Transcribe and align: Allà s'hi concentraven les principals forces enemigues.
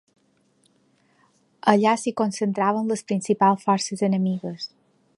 Allà 1.75 1.95
s'hi 2.05 2.15
concentraven 2.23 2.91
les 2.95 3.07
principals 3.13 3.67
forces 3.71 4.07
enemigues. 4.09 4.71